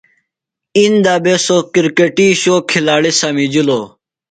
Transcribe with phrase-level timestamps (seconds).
[0.77, 3.85] ایندا بھےۡ سوۡ کرکٹی شو کِھلاڑی سمِجِلوۡ۔